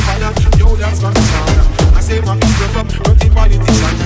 follow. 0.00 0.32
Yo, 0.58 0.76
that's 0.76 1.02
my 1.02 1.12
sound. 1.12 1.96
I 1.96 2.00
say 2.00 2.20
my 2.20 2.34
people 2.34 2.68
from, 2.74 2.88
from 2.88 3.16
the 3.18 3.30
politician. 3.34 4.03